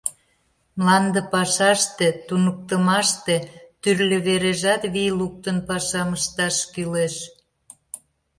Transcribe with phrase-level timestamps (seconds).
[0.77, 3.35] Мланде пашаште, туныктымаште,
[3.81, 7.15] тӱрлӧ вережат вий луктын-пашам ышташ кӱлеш.